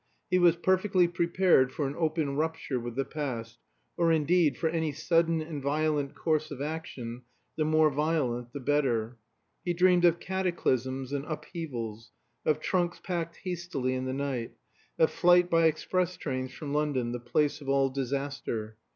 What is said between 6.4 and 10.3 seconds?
of action, the more violent the better. He dreamed of